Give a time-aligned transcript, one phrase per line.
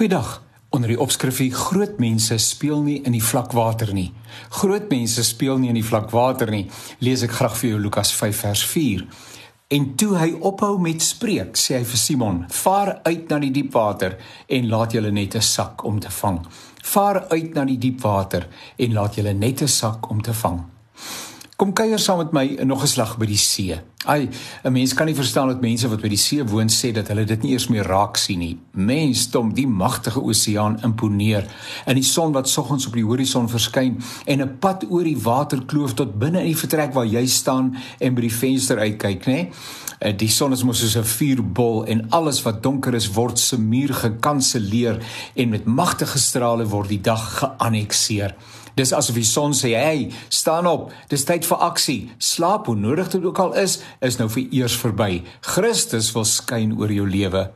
[0.00, 0.42] Goeiedag.
[0.72, 4.06] Onder die opskrifie groot mense speel nie in die vlak water nie.
[4.48, 6.62] Groot mense speel nie in die vlak water nie.
[7.04, 9.02] Lees ek graag vir jou Lukas 5 vers 4.
[9.76, 13.76] En toe hy ophou met spreek, sê hy vir Simon: "Vaar uit na die diep
[13.76, 14.16] water
[14.48, 16.46] en laat julle net 'n sak om te vang.
[16.82, 18.48] Vaar uit na die diep water
[18.78, 20.64] en laat julle net 'n sak om te vang."
[21.60, 23.76] Kom kuier saam met my nog 'n slag by die see.
[24.06, 24.28] Ai,
[24.64, 27.24] 'n mens kan nie verstaan dat mense wat by die see woon sê dat hulle
[27.24, 28.58] dit nie eers meer raak sien nie.
[28.72, 31.44] Mens, dom, die magtige oseaan imponeer.
[31.86, 35.92] In die son wat soggens op die horison verskyn en 'n pad oor die waterkloof
[35.94, 39.48] tot binne in die vertrek waar jy staan en by die venster uitkyk, nê?
[39.98, 43.58] Eh, die son is mos soos 'n vuurbol en alles wat donker is word se
[43.58, 44.98] muur gekanselleer
[45.34, 48.34] en met magtige strale word die dag geannekseer.
[48.80, 50.92] Dis asof die son sê, "Hey, staan op.
[51.08, 52.10] Dis tyd vir aksie.
[52.18, 55.22] Slaap hoe nodig dit ook al is, is nou vir eers verby.
[55.40, 57.50] Christus wil skyn oor jou lewe."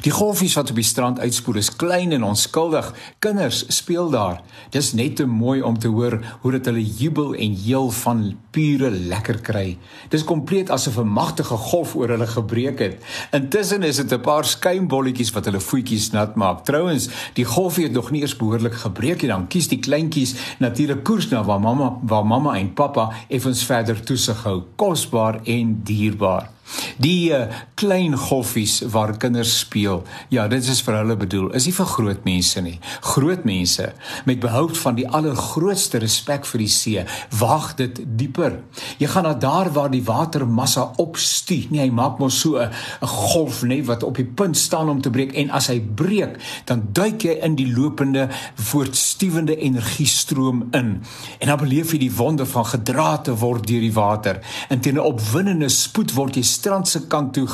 [0.00, 2.86] Die golfies wat op die strand uitspoel is klein en onskuldig.
[3.20, 4.38] Kinders speel daar.
[4.72, 8.90] Dis net te mooi om te hoor hoe dit hulle jubel en heel van pure
[8.90, 9.76] lekker kry.
[10.08, 13.04] Dis kompleet asof 'n magtige golf oor hulle gebreek het.
[13.30, 16.64] Intussen is dit 'n paar skuimbolletjies wat hulle voetjies nat maak.
[16.64, 19.30] Trouwens, die golfie het nog nie eers behoorlik gebreek nie.
[19.30, 24.00] Dan kies die kleintjies natuurlik koers na waar mamma, waar mamma en pappa effens verder
[24.00, 24.62] toesig hou.
[24.76, 26.59] Kosbaar en dierbaar.
[27.00, 30.02] Die uh, klein golfies waar kinders speel.
[30.28, 31.50] Ja, dit is vir hulle bedoel.
[31.56, 32.78] Is nie vir groot mense nie.
[33.12, 33.92] Groot mense
[34.28, 37.04] met behoud van die allergrootste respek vir die see,
[37.40, 38.60] wag dit dieper.
[39.00, 41.70] Jy gaan na daar waar die watermassa opstuur.
[41.70, 42.70] Nee, hy maak mos so 'n
[43.02, 46.88] golf net wat op die punt staan om te breek en as hy breek, dan
[46.92, 51.02] duik jy in die lopende voortstuwende energiestroom in.
[51.38, 54.40] En dan beleef jy die wonder van gedra te word deur die water.
[54.68, 57.46] En teen 'n opwindende spoed word jy strand se kant toe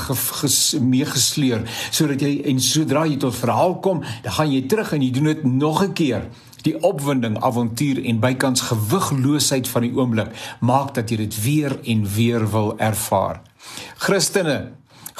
[0.83, 5.13] meegesleer sodat jy en sodra jy tot verhaal kom, dan gaan jy terug en jy
[5.15, 6.29] doen dit nog 'n keer.
[6.67, 12.03] Die opwinding, avontuur en bykans gewigloosheid van die oomblik maak dat jy dit weer en
[12.17, 13.41] weer wil ervaar.
[13.97, 14.73] Christene,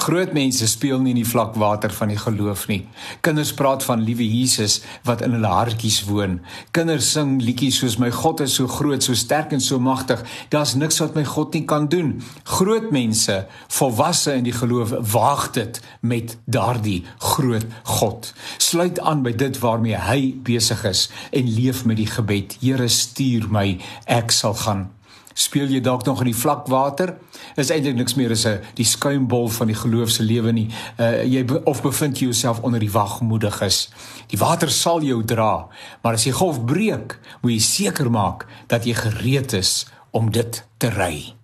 [0.07, 2.85] Groot mense speel nie in die vlak water van die geloof nie.
[3.27, 4.77] Kinders praat van liewe Jesus
[5.09, 6.37] wat in hulle hartjies woon.
[6.77, 10.23] Kinders sing liedjies soos my God is so groot, so sterk en so magtig.
[10.55, 12.15] Daar's niks wat my God nie kan doen.
[12.57, 17.01] Groot mense, volwasse in die geloof, waag dit met daardie
[17.35, 17.67] groot
[17.99, 18.31] God.
[18.63, 23.51] Sluit aan by dit waarmee hy besig is en leef met die gebed: Here, stuur
[23.51, 23.73] my,
[24.07, 24.93] ek sal gaan
[25.37, 27.15] speel jy dalk nog in die vlak water?
[27.61, 30.69] Is eintlik niks meer as 'n die skuimbol van die geloofse lewe nie.
[30.99, 33.89] Uh, jy be, of bevind jy jouself onder die wagmoediges.
[34.33, 35.69] Die water sal jou dra
[36.03, 39.87] maar as die golf breek moet jy seker maak dat jy gereed is
[40.17, 41.35] om dit te ry